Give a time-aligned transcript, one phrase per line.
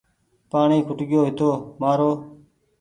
[0.51, 2.11] پآڻيٚ کٽگيو هيتومآرو